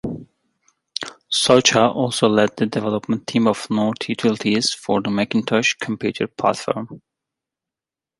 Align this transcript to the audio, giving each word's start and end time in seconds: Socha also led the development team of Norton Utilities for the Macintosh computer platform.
Socha 1.31 1.85
also 1.95 2.27
led 2.27 2.55
the 2.57 2.65
development 2.65 3.27
team 3.27 3.45
of 3.45 3.69
Norton 3.69 4.07
Utilities 4.13 4.73
for 4.73 4.99
the 4.99 5.11
Macintosh 5.11 5.75
computer 5.75 6.25
platform. 6.25 7.03